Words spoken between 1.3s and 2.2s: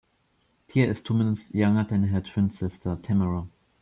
younger than